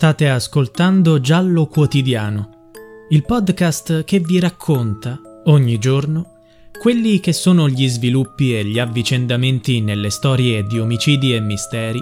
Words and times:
State 0.00 0.28
ascoltando 0.28 1.18
Giallo 1.18 1.66
Quotidiano, 1.66 2.68
il 3.08 3.24
podcast 3.24 4.04
che 4.04 4.20
vi 4.20 4.38
racconta 4.38 5.20
ogni 5.46 5.76
giorno 5.78 6.36
quelli 6.80 7.18
che 7.18 7.32
sono 7.32 7.68
gli 7.68 7.88
sviluppi 7.88 8.56
e 8.56 8.64
gli 8.64 8.78
avvicendamenti 8.78 9.80
nelle 9.80 10.10
storie 10.10 10.62
di 10.62 10.78
omicidi 10.78 11.34
e 11.34 11.40
misteri 11.40 12.00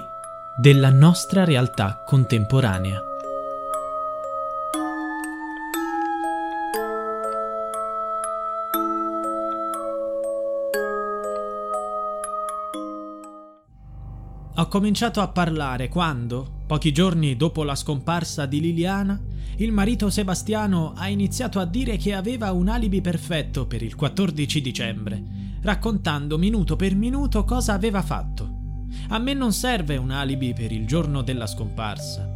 della 0.61 0.91
nostra 0.91 1.43
realtà 1.43 2.03
contemporanea. 2.05 3.01
Ho 14.55 14.67
cominciato 14.67 15.19
a 15.19 15.29
parlare 15.29 15.89
quando, 15.89 16.56
pochi 16.67 16.91
giorni 16.91 17.37
dopo 17.37 17.63
la 17.63 17.75
scomparsa 17.75 18.45
di 18.45 18.59
Liliana, 18.59 19.19
il 19.55 19.71
marito 19.71 20.09
Sebastiano 20.09 20.91
ha 20.95 21.07
iniziato 21.07 21.59
a 21.59 21.65
dire 21.65 21.95
che 21.95 22.13
aveva 22.13 22.51
un 22.51 22.67
alibi 22.67 22.99
perfetto 22.99 23.65
per 23.65 23.81
il 23.81 23.95
14 23.95 24.61
dicembre, 24.61 25.23
raccontando 25.61 26.37
minuto 26.37 26.75
per 26.75 26.93
minuto 26.93 27.45
cosa 27.45 27.71
aveva 27.71 28.01
fatto. 28.01 28.55
A 29.07 29.17
me 29.17 29.33
non 29.33 29.53
serve 29.53 29.95
un 29.95 30.11
alibi 30.11 30.53
per 30.53 30.73
il 30.73 30.85
giorno 30.85 31.21
della 31.21 31.47
scomparsa. 31.47 32.29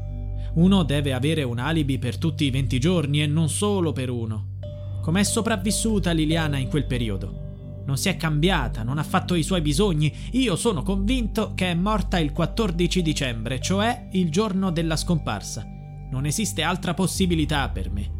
Uno 0.53 0.83
deve 0.83 1.11
avere 1.11 1.43
un 1.43 1.59
alibi 1.59 1.99
per 1.99 2.17
tutti 2.17 2.45
i 2.45 2.51
20 2.51 2.79
giorni 2.79 3.21
e 3.21 3.27
non 3.27 3.49
solo 3.49 3.91
per 3.91 4.09
uno. 4.09 4.59
Com'è 5.01 5.23
sopravvissuta 5.23 6.11
Liliana 6.11 6.57
in 6.57 6.69
quel 6.69 6.85
periodo? 6.85 7.50
Non 7.85 7.97
si 7.97 8.09
è 8.09 8.17
cambiata, 8.17 8.83
non 8.83 8.97
ha 8.97 9.03
fatto 9.03 9.35
i 9.35 9.43
suoi 9.43 9.61
bisogni. 9.61 10.13
Io 10.31 10.55
sono 10.55 10.83
convinto 10.83 11.53
che 11.55 11.71
è 11.71 11.73
morta 11.73 12.19
il 12.19 12.31
14 12.31 13.01
dicembre, 13.01 13.59
cioè 13.59 14.07
il 14.11 14.29
giorno 14.29 14.71
della 14.71 14.95
scomparsa. 14.95 15.65
Non 16.11 16.25
esiste 16.25 16.61
altra 16.61 16.93
possibilità 16.93 17.67
per 17.69 17.89
me. 17.91 18.19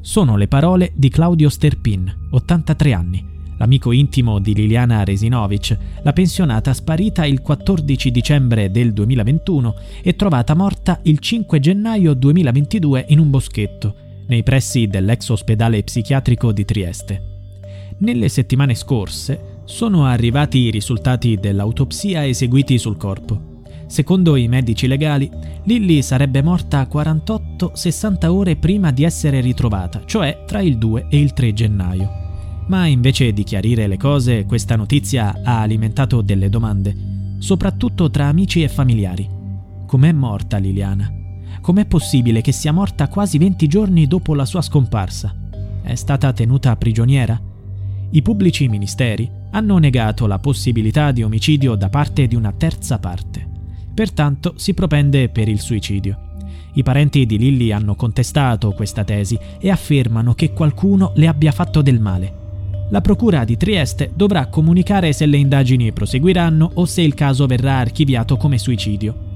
Sono 0.00 0.36
le 0.36 0.48
parole 0.48 0.92
di 0.94 1.08
Claudio 1.08 1.48
Sterpin, 1.48 2.28
83 2.30 2.92
anni, 2.92 3.26
l'amico 3.58 3.92
intimo 3.92 4.38
di 4.38 4.54
Liliana 4.54 5.04
Resinovic, 5.04 5.76
la 6.02 6.12
pensionata 6.12 6.72
sparita 6.72 7.26
il 7.26 7.42
14 7.42 8.10
dicembre 8.10 8.70
del 8.70 8.92
2021 8.92 9.74
e 10.02 10.16
trovata 10.16 10.54
morta 10.54 11.00
il 11.02 11.18
5 11.18 11.60
gennaio 11.60 12.14
2022 12.14 13.06
in 13.08 13.18
un 13.18 13.30
boschetto, 13.30 13.94
nei 14.28 14.42
pressi 14.42 14.86
dell'ex 14.86 15.28
ospedale 15.28 15.82
psichiatrico 15.82 16.52
di 16.52 16.64
Trieste. 16.64 17.37
Nelle 18.00 18.28
settimane 18.28 18.76
scorse 18.76 19.62
sono 19.64 20.06
arrivati 20.06 20.58
i 20.58 20.70
risultati 20.70 21.36
dell'autopsia 21.36 22.24
eseguiti 22.24 22.78
sul 22.78 22.96
corpo. 22.96 23.62
Secondo 23.88 24.36
i 24.36 24.46
medici 24.46 24.86
legali, 24.86 25.28
Lilly 25.64 26.02
sarebbe 26.02 26.40
morta 26.40 26.86
48-60 26.88 28.26
ore 28.26 28.54
prima 28.54 28.92
di 28.92 29.02
essere 29.02 29.40
ritrovata, 29.40 30.02
cioè 30.04 30.44
tra 30.46 30.60
il 30.60 30.78
2 30.78 31.06
e 31.10 31.18
il 31.18 31.32
3 31.32 31.52
gennaio. 31.52 32.10
Ma 32.68 32.86
invece 32.86 33.32
di 33.32 33.42
chiarire 33.42 33.88
le 33.88 33.96
cose, 33.96 34.44
questa 34.44 34.76
notizia 34.76 35.40
ha 35.42 35.60
alimentato 35.60 36.20
delle 36.20 36.48
domande, 36.48 36.94
soprattutto 37.38 38.10
tra 38.10 38.26
amici 38.26 38.62
e 38.62 38.68
familiari. 38.68 39.28
Com'è 39.86 40.12
morta 40.12 40.58
Liliana? 40.58 41.10
Com'è 41.60 41.84
possibile 41.84 42.42
che 42.42 42.52
sia 42.52 42.72
morta 42.72 43.08
quasi 43.08 43.38
20 43.38 43.66
giorni 43.66 44.06
dopo 44.06 44.34
la 44.34 44.44
sua 44.44 44.62
scomparsa? 44.62 45.34
È 45.82 45.94
stata 45.96 46.32
tenuta 46.32 46.76
prigioniera? 46.76 47.47
I 48.10 48.22
pubblici 48.22 48.68
ministeri 48.68 49.30
hanno 49.50 49.76
negato 49.76 50.26
la 50.26 50.38
possibilità 50.38 51.12
di 51.12 51.22
omicidio 51.22 51.74
da 51.74 51.90
parte 51.90 52.26
di 52.26 52.34
una 52.34 52.52
terza 52.52 52.98
parte. 52.98 53.46
Pertanto 53.92 54.54
si 54.56 54.72
propende 54.72 55.28
per 55.28 55.48
il 55.48 55.60
suicidio. 55.60 56.26
I 56.74 56.82
parenti 56.82 57.26
di 57.26 57.36
Lilly 57.36 57.70
hanno 57.70 57.96
contestato 57.96 58.72
questa 58.72 59.04
tesi 59.04 59.38
e 59.58 59.70
affermano 59.70 60.32
che 60.32 60.52
qualcuno 60.52 61.12
le 61.16 61.26
abbia 61.26 61.52
fatto 61.52 61.82
del 61.82 62.00
male. 62.00 62.46
La 62.90 63.02
Procura 63.02 63.44
di 63.44 63.58
Trieste 63.58 64.10
dovrà 64.14 64.46
comunicare 64.46 65.12
se 65.12 65.26
le 65.26 65.36
indagini 65.36 65.92
proseguiranno 65.92 66.70
o 66.74 66.86
se 66.86 67.02
il 67.02 67.12
caso 67.12 67.44
verrà 67.46 67.76
archiviato 67.76 68.38
come 68.38 68.56
suicidio. 68.56 69.26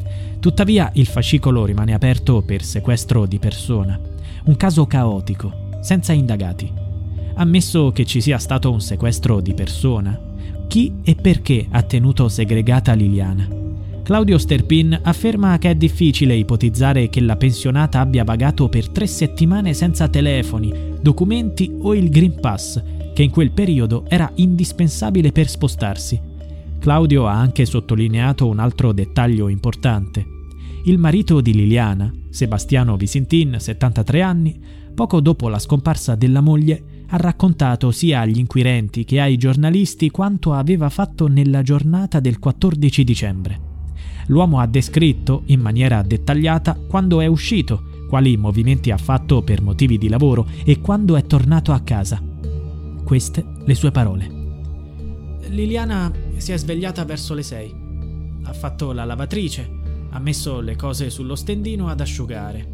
Tuttavia 0.41 0.91
il 0.95 1.07
fascicolo 1.07 1.67
rimane 1.67 1.93
aperto 1.93 2.41
per 2.41 2.63
sequestro 2.63 3.27
di 3.27 3.39
persona. 3.39 4.01
Un 4.45 4.57
caso 4.57 4.87
caotico, 4.87 5.69
senza 5.83 6.13
indagati. 6.13 6.82
Ammesso 7.35 7.91
che 7.93 8.05
ci 8.05 8.21
sia 8.21 8.39
stato 8.39 8.71
un 8.71 8.81
sequestro 8.81 9.41
di 9.41 9.55
persona, 9.55 10.19
chi 10.69 10.93
e 11.03 11.15
perché 11.15 11.67
ha 11.71 11.83
tenuto 11.83 12.29
segregata 12.29 12.93
Liliana? 12.93 13.61
Claudio 14.03 14.37
Sterpin 14.37 14.99
afferma 15.03 15.59
che 15.59 15.71
è 15.71 15.75
difficile 15.75 16.35
ipotizzare 16.35 17.09
che 17.09 17.21
la 17.21 17.37
pensionata 17.37 18.01
abbia 18.01 18.25
vagato 18.25 18.69
per 18.69 18.89
tre 18.89 19.07
settimane 19.07 19.75
senza 19.75 20.09
telefoni, 20.09 20.97
documenti 21.01 21.73
o 21.81 21.95
il 21.95 22.11
Green 22.11 22.39
Pass, 22.41 22.83
che 23.15 23.23
in 23.23 23.31
quel 23.31 23.53
periodo 23.53 24.05
era 24.09 24.31
indispensabile 24.37 25.31
per 25.31 25.49
spostarsi. 25.49 26.21
Claudio 26.79 27.27
ha 27.29 27.39
anche 27.39 27.65
sottolineato 27.65 28.49
un 28.49 28.59
altro 28.59 28.93
dettaglio 28.93 29.49
importante. 29.49 30.27
Il 30.85 30.99
marito 30.99 31.41
di 31.41 31.55
Liliana, 31.55 32.13
Sebastiano 32.29 32.97
Visintin, 32.97 33.57
73 33.59 34.21
anni, 34.21 34.61
poco 34.95 35.21
dopo 35.21 35.49
la 35.49 35.61
scomparsa 35.61 36.17
della 36.17 36.41
moglie, 36.41 37.02
ha 37.15 37.19
raccontato 37.19 37.91
sia 37.91 38.21
agli 38.21 38.39
inquirenti 38.39 39.05
che 39.05 39.21
ai 39.21 39.37
giornalisti 39.37 40.11
quanto 40.11 40.55
aveva 40.55 40.89
fatto 40.89 41.27
nella 41.27 41.61
giornata 41.61 42.21
del 42.21 42.39
14 42.39 43.05
dicembre. 43.05 43.61
L'uomo 44.29 44.61
ha 44.61 44.67
descritto 44.67 45.43
in 45.47 45.61
maniera 45.61 46.01
dettagliata 46.01 46.75
quando 46.75 47.21
è 47.21 47.27
uscito, 47.27 48.07
quali 48.09 48.39
movimenti 48.39 48.91
ha 48.91 48.97
fatto 48.97 49.43
per 49.43 49.61
motivi 49.61 49.99
di 49.99 50.09
lavoro 50.09 50.47
e 50.65 50.81
quando 50.81 51.17
è 51.17 51.27
tornato 51.27 51.73
a 51.73 51.81
casa. 51.81 52.23
Queste 53.05 53.45
le 53.63 53.75
sue 53.75 53.91
parole. 53.91 54.41
Liliana 55.49 56.11
si 56.37 56.53
è 56.53 56.57
svegliata 56.57 57.05
verso 57.05 57.35
le 57.35 57.43
6. 57.43 57.75
Ha 58.45 58.53
fatto 58.55 58.93
la 58.93 59.05
lavatrice, 59.05 59.71
ha 60.09 60.19
messo 60.19 60.61
le 60.61 60.77
cose 60.77 61.11
sullo 61.11 61.35
stendino 61.35 61.89
ad 61.89 62.01
asciugare. 62.01 62.67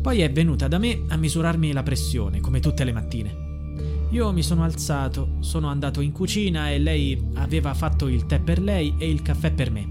Poi 0.00 0.20
è 0.20 0.30
venuta 0.30 0.68
da 0.68 0.78
me 0.78 1.02
a 1.08 1.16
misurarmi 1.16 1.72
la 1.72 1.82
pressione, 1.82 2.40
come 2.40 2.60
tutte 2.60 2.84
le 2.84 2.92
mattine. 2.92 3.43
Io 4.14 4.30
mi 4.30 4.44
sono 4.44 4.62
alzato, 4.62 5.38
sono 5.40 5.66
andato 5.66 6.00
in 6.00 6.12
cucina 6.12 6.70
e 6.70 6.78
lei 6.78 7.20
aveva 7.34 7.74
fatto 7.74 8.06
il 8.06 8.26
tè 8.26 8.38
per 8.38 8.62
lei 8.62 8.94
e 8.96 9.10
il 9.10 9.22
caffè 9.22 9.50
per 9.50 9.72
me. 9.72 9.88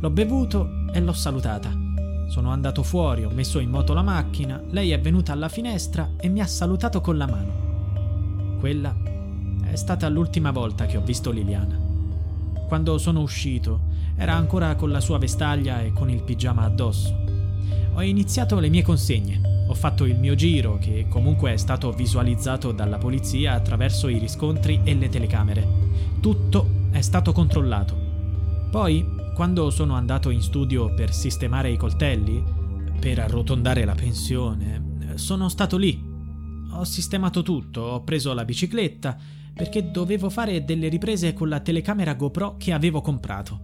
L'ho 0.00 0.10
bevuto 0.10 0.68
e 0.92 0.98
l'ho 0.98 1.12
salutata. 1.12 1.70
Sono 2.26 2.50
andato 2.50 2.82
fuori, 2.82 3.22
ho 3.22 3.30
messo 3.30 3.60
in 3.60 3.70
moto 3.70 3.94
la 3.94 4.02
macchina, 4.02 4.60
lei 4.70 4.90
è 4.90 5.00
venuta 5.00 5.30
alla 5.30 5.48
finestra 5.48 6.14
e 6.18 6.28
mi 6.28 6.40
ha 6.40 6.48
salutato 6.48 7.00
con 7.00 7.16
la 7.16 7.28
mano. 7.28 8.56
Quella 8.58 8.92
è 9.70 9.76
stata 9.76 10.08
l'ultima 10.08 10.50
volta 10.50 10.86
che 10.86 10.96
ho 10.96 11.02
visto 11.02 11.30
Liliana. 11.30 11.78
Quando 12.66 12.98
sono 12.98 13.20
uscito, 13.20 13.82
era 14.16 14.34
ancora 14.34 14.74
con 14.74 14.90
la 14.90 15.00
sua 15.00 15.18
vestaglia 15.18 15.80
e 15.80 15.92
con 15.92 16.10
il 16.10 16.24
pigiama 16.24 16.64
addosso. 16.64 17.16
Ho 17.94 18.02
iniziato 18.02 18.58
le 18.58 18.68
mie 18.68 18.82
consegne 18.82 19.57
Ho 19.70 19.74
fatto 19.74 20.06
il 20.06 20.18
mio 20.18 20.34
giro, 20.34 20.78
che 20.78 21.06
comunque 21.08 21.52
è 21.52 21.56
stato 21.58 21.92
visualizzato 21.92 22.72
dalla 22.72 22.96
polizia 22.96 23.52
attraverso 23.52 24.08
i 24.08 24.18
riscontri 24.18 24.80
e 24.82 24.94
le 24.94 25.10
telecamere. 25.10 25.66
Tutto 26.20 26.86
è 26.90 27.02
stato 27.02 27.32
controllato. 27.32 27.94
Poi, 28.70 29.06
quando 29.34 29.68
sono 29.68 29.94
andato 29.94 30.30
in 30.30 30.40
studio 30.40 30.94
per 30.94 31.12
sistemare 31.12 31.70
i 31.70 31.76
coltelli, 31.76 32.42
per 32.98 33.18
arrotondare 33.18 33.84
la 33.84 33.94
pensione, 33.94 35.14
sono 35.16 35.50
stato 35.50 35.76
lì. 35.76 36.02
Ho 36.72 36.84
sistemato 36.84 37.42
tutto, 37.42 37.82
ho 37.82 38.02
preso 38.02 38.32
la 38.32 38.46
bicicletta, 38.46 39.16
perché 39.52 39.90
dovevo 39.90 40.30
fare 40.30 40.64
delle 40.64 40.88
riprese 40.88 41.34
con 41.34 41.50
la 41.50 41.60
telecamera 41.60 42.14
GoPro 42.14 42.56
che 42.56 42.72
avevo 42.72 43.02
comprato. 43.02 43.60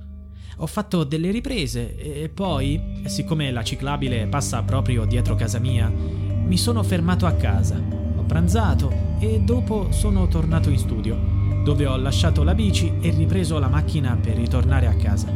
Ho 0.59 0.67
fatto 0.67 1.03
delle 1.03 1.31
riprese 1.33 1.97
e 1.97 2.29
poi, 2.29 3.03
siccome 3.07 3.51
la 3.51 3.65
ciclabile 3.65 4.27
passa 4.27 4.63
proprio 4.63 5.05
dietro 5.05 5.35
casa 5.35 5.59
mia, 5.59 5.89
mi 5.91 6.57
sono 6.57 6.83
fermato 6.83 7.27
a 7.27 7.33
casa. 7.33 7.77
Ho 8.17 8.23
pranzato 8.23 8.93
e 9.19 9.41
dopo 9.41 9.91
sono 9.91 10.29
tornato 10.29 10.71
in 10.71 10.79
studio, 10.79 11.19
dove 11.65 11.87
ho 11.87 11.97
lasciato 11.97 12.45
la 12.45 12.55
bici 12.55 12.93
e 13.01 13.11
ripreso 13.11 13.59
la 13.59 13.69
macchina 13.69 14.17
per 14.21 14.37
ritornare 14.37 14.87
a 14.87 14.95
casa. 14.95 15.27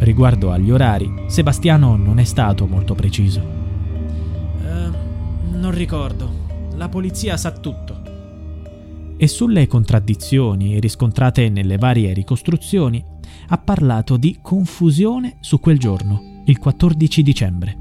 Riguardo 0.00 0.52
agli 0.52 0.70
orari, 0.70 1.24
Sebastiano 1.26 1.96
non 1.96 2.18
è 2.18 2.24
stato 2.24 2.66
molto 2.66 2.94
preciso. 2.94 3.40
Uh, 4.60 5.56
non 5.56 5.72
ricordo. 5.72 6.46
La 6.76 6.88
polizia 6.88 7.36
sa 7.36 7.52
tutto. 7.52 7.96
E 9.16 9.26
sulle 9.26 9.66
contraddizioni 9.66 10.78
riscontrate 10.78 11.48
nelle 11.48 11.78
varie 11.78 12.12
ricostruzioni 12.12 13.04
ha 13.46 13.58
parlato 13.58 14.16
di 14.16 14.38
confusione 14.42 15.36
su 15.40 15.60
quel 15.60 15.78
giorno, 15.78 16.42
il 16.44 16.58
14 16.58 17.22
dicembre. 17.22 17.76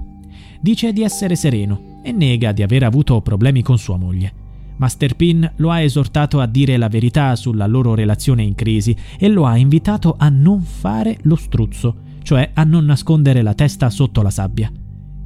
Dice 0.59 0.94
di 0.94 1.01
essere 1.04 1.36
sereno 1.36 2.00
e 2.04 2.12
nega 2.12 2.51
di 2.51 2.63
aver 2.63 2.83
avuto 2.83 3.21
problemi 3.21 3.62
con 3.62 3.77
sua 3.77 3.98
moglie. 3.98 4.45
Master 4.77 5.15
Pin 5.15 5.51
lo 5.56 5.71
ha 5.71 5.81
esortato 5.81 6.39
a 6.39 6.45
dire 6.45 6.77
la 6.77 6.88
verità 6.88 7.36
sulla 7.36 7.65
loro 7.65 7.95
relazione 7.95 8.44
in 8.44 8.56
crisi 8.56 8.95
e 9.18 9.27
lo 9.27 9.45
ha 9.45 9.57
invitato 9.57 10.15
a 10.18 10.30
non 10.30 10.62
fare 10.62 11.18
lo 11.24 11.36
struzzo 11.36 12.06
cioè 12.27 12.50
a 12.56 12.65
non 12.65 12.83
nascondere 12.83 13.42
la 13.42 13.54
testa 13.54 13.89
sotto 13.89 14.21
la 14.21 14.30
sabbia. 14.30 14.69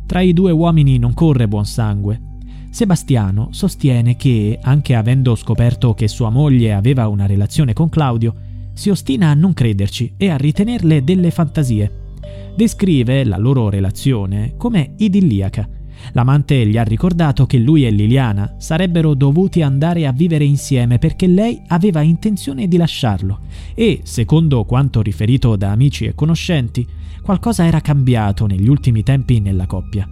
Tra 0.06 0.22
i 0.22 0.34
due 0.34 0.52
uomini 0.52 1.00
non 1.00 1.16
corre 1.16 1.48
buon 1.48 1.66
sangue. 1.66 2.22
Sebastiano 2.70 3.48
sostiene 3.50 4.16
che, 4.16 4.60
anche 4.62 4.94
avendo 4.94 5.34
scoperto 5.34 5.96
che 5.96 6.08
sua 6.08 6.30
moglie 6.30 6.76
aveva 6.76 7.08
una 7.08 7.26
relazione 7.26 7.74
con 7.74 7.90
Claudio, 7.90 8.36
si 8.82 8.90
ostina 8.90 9.30
a 9.30 9.36
non 9.36 9.54
crederci 9.54 10.16
e 10.18 10.32
a 10.32 10.38
ritenerle 10.38 11.04
delle 11.04 11.30
fantasie. 11.30 12.16
Descrive 12.56 13.24
la 13.24 13.38
loro 13.38 13.70
relazione 13.70 14.56
come 14.58 14.96
idilliaca. 14.98 15.70
L'amante 16.14 16.66
gli 16.66 16.78
ha 16.78 16.84
ricordato 16.84 17.46
che 17.46 17.60
lui 17.60 17.86
e 17.86 17.92
Liliana 17.92 18.56
sarebbero 18.58 19.14
dovuti 19.14 19.62
andare 19.62 20.08
a 20.08 20.12
vivere 20.12 20.46
insieme 20.46 20.98
perché 20.98 21.28
lei 21.28 21.62
aveva 21.68 22.02
intenzione 22.02 22.68
di 22.68 22.76
lasciarlo 22.76 23.42
e, 23.76 24.00
secondo 24.02 24.66
quanto 24.66 25.04
riferito 25.04 25.56
da 25.56 25.70
amici 25.70 26.06
e 26.06 26.16
conoscenti, 26.16 26.84
qualcosa 27.22 27.68
era 27.68 27.82
cambiato 27.82 28.48
negli 28.48 28.68
ultimi 28.68 29.04
tempi 29.04 29.40
nella 29.42 29.68
coppia. 29.68 30.10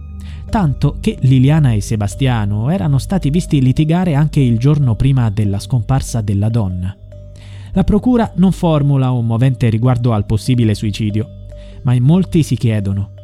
Tanto 0.48 0.98
che 1.00 1.18
Liliana 1.22 1.72
e 1.72 1.80
Sebastiano 1.80 2.70
erano 2.70 2.98
stati 2.98 3.30
visti 3.30 3.60
litigare 3.60 4.14
anche 4.14 4.38
il 4.38 4.58
giorno 4.58 4.94
prima 4.94 5.28
della 5.28 5.58
scomparsa 5.58 6.20
della 6.20 6.48
donna. 6.48 6.99
La 7.72 7.84
procura 7.84 8.32
non 8.36 8.52
formula 8.52 9.10
un 9.10 9.26
movente 9.26 9.68
riguardo 9.68 10.12
al 10.12 10.26
possibile 10.26 10.74
suicidio, 10.74 11.46
ma 11.82 11.94
in 11.94 12.02
molti 12.02 12.42
si 12.42 12.56
chiedono 12.56 13.18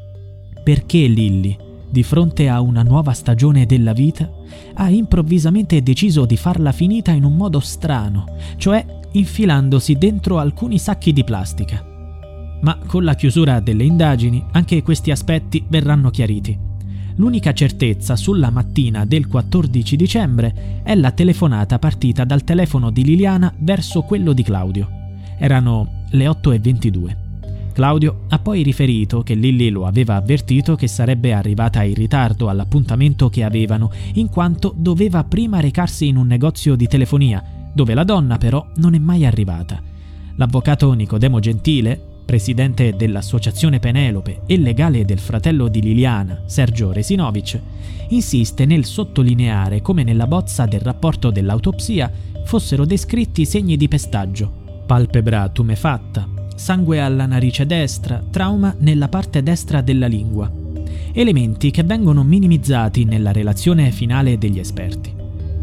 perché 0.66 1.06
Lilly, 1.06 1.56
di 1.88 2.02
fronte 2.02 2.48
a 2.48 2.60
una 2.60 2.82
nuova 2.82 3.12
stagione 3.12 3.66
della 3.66 3.92
vita, 3.92 4.28
ha 4.74 4.90
improvvisamente 4.90 5.80
deciso 5.80 6.24
di 6.24 6.36
farla 6.36 6.72
finita 6.72 7.12
in 7.12 7.22
un 7.22 7.36
modo 7.36 7.60
strano, 7.60 8.24
cioè 8.56 8.84
infilandosi 9.12 9.94
dentro 9.94 10.40
alcuni 10.40 10.80
sacchi 10.80 11.12
di 11.12 11.22
plastica. 11.22 11.84
Ma 12.62 12.80
con 12.84 13.04
la 13.04 13.14
chiusura 13.14 13.60
delle 13.60 13.84
indagini 13.84 14.44
anche 14.50 14.82
questi 14.82 15.12
aspetti 15.12 15.64
verranno 15.68 16.10
chiariti. 16.10 16.65
L'unica 17.16 17.54
certezza 17.54 18.14
sulla 18.14 18.50
mattina 18.50 19.06
del 19.06 19.26
14 19.26 19.96
dicembre 19.96 20.80
è 20.82 20.94
la 20.94 21.12
telefonata 21.12 21.78
partita 21.78 22.24
dal 22.24 22.44
telefono 22.44 22.90
di 22.90 23.04
Liliana 23.04 23.52
verso 23.58 24.02
quello 24.02 24.34
di 24.34 24.42
Claudio. 24.42 24.88
Erano 25.38 26.04
le 26.10 26.26
8.22. 26.26 27.16
Claudio 27.72 28.24
ha 28.28 28.38
poi 28.38 28.62
riferito 28.62 29.22
che 29.22 29.34
Lilly 29.34 29.70
lo 29.70 29.86
aveva 29.86 30.16
avvertito 30.16 30.76
che 30.76 30.88
sarebbe 30.88 31.32
arrivata 31.32 31.82
in 31.82 31.94
ritardo 31.94 32.48
all'appuntamento 32.50 33.30
che 33.30 33.44
avevano, 33.44 33.90
in 34.14 34.28
quanto 34.28 34.74
doveva 34.76 35.24
prima 35.24 35.60
recarsi 35.60 36.08
in 36.08 36.16
un 36.16 36.26
negozio 36.26 36.74
di 36.74 36.86
telefonia, 36.86 37.42
dove 37.72 37.94
la 37.94 38.04
donna 38.04 38.36
però 38.36 38.66
non 38.76 38.94
è 38.94 38.98
mai 38.98 39.24
arrivata. 39.24 39.82
L'avvocato 40.36 40.92
Nicodemo 40.92 41.38
Gentile, 41.40 42.15
presidente 42.26 42.94
dell'Associazione 42.94 43.78
Penelope 43.78 44.40
e 44.44 44.58
legale 44.58 45.06
del 45.06 45.20
fratello 45.20 45.68
di 45.68 45.80
Liliana, 45.80 46.42
Sergio 46.44 46.92
Resinovic, 46.92 47.58
insiste 48.08 48.66
nel 48.66 48.84
sottolineare 48.84 49.80
come 49.80 50.02
nella 50.02 50.26
bozza 50.26 50.66
del 50.66 50.80
rapporto 50.80 51.30
dell'autopsia 51.30 52.12
fossero 52.44 52.84
descritti 52.84 53.46
segni 53.46 53.76
di 53.76 53.88
pestaggio, 53.88 54.52
palpebra 54.84 55.48
tumefatta, 55.48 56.28
sangue 56.56 57.00
alla 57.00 57.26
narice 57.26 57.64
destra, 57.64 58.22
trauma 58.30 58.74
nella 58.78 59.08
parte 59.08 59.42
destra 59.42 59.80
della 59.80 60.06
lingua. 60.06 60.50
Elementi 61.12 61.70
che 61.70 61.84
vengono 61.84 62.22
minimizzati 62.24 63.04
nella 63.04 63.32
relazione 63.32 63.90
finale 63.90 64.36
degli 64.36 64.58
esperti. 64.58 65.14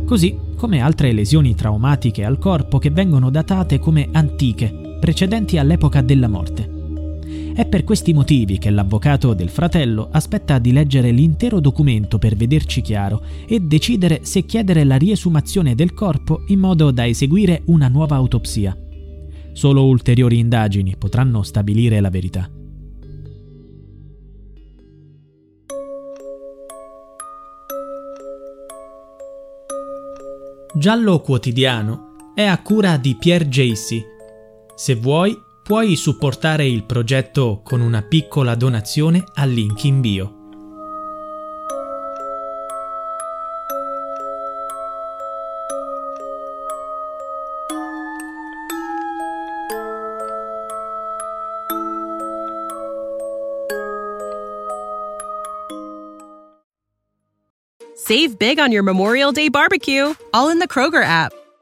Così 0.06 0.38
come 0.56 0.80
altre 0.80 1.12
lesioni 1.12 1.56
traumatiche 1.56 2.24
al 2.24 2.38
corpo 2.38 2.78
che 2.80 2.90
vengono 2.90 3.30
datate 3.30 3.80
come 3.80 4.08
antiche, 4.12 4.83
precedenti 5.04 5.58
all'epoca 5.58 6.00
della 6.00 6.30
morte. 6.30 6.70
È 7.54 7.66
per 7.66 7.84
questi 7.84 8.14
motivi 8.14 8.58
che 8.58 8.70
l'avvocato 8.70 9.34
del 9.34 9.50
fratello 9.50 10.08
aspetta 10.10 10.60
di 10.60 10.72
leggere 10.72 11.12
l'intero 11.12 11.60
documento 11.60 12.18
per 12.18 12.38
vederci 12.38 12.80
chiaro 12.80 13.22
e 13.46 13.60
decidere 13.60 14.22
se 14.22 14.46
chiedere 14.46 14.86
la 14.86 14.96
riesumazione 14.96 15.76
del 15.76 15.94
corpo 15.94 16.44
in 16.48 16.60
modo 16.60 16.92
da 16.92 17.06
eseguire 17.06 17.64
una 17.66 17.90
nuova 17.90 18.16
autopsia. 18.16 18.78
Solo 19.52 19.84
ulteriori 19.88 20.40
indagini 20.40 20.96
potranno 20.98 21.44
stabilire 21.44 22.00
la 22.00 22.10
verità. 22.10 22.50
Giallo 30.74 31.20
Quotidiano 31.20 32.32
è 32.34 32.46
a 32.46 32.58
cura 32.62 32.96
di 32.96 33.18
Pierre 33.20 33.50
Jacy. 33.50 34.12
Se 34.76 34.96
vuoi, 34.96 35.40
puoi 35.62 35.96
supportare 35.96 36.66
il 36.66 36.84
progetto 36.84 37.62
con 37.64 37.80
una 37.80 38.02
piccola 38.02 38.56
donazione 38.56 39.24
al 39.36 39.50
link 39.50 39.84
in 39.84 40.02
bio. 40.02 40.38
Save 57.96 58.36
big 58.38 58.60
on 58.60 58.72
your 58.72 58.84
Memorial 58.84 59.32
Day 59.32 59.50
barbecue, 59.50 60.14
all 60.32 60.50
in 60.50 60.60
the 60.60 60.68
Kroger 60.68 61.04
app. 61.04 61.43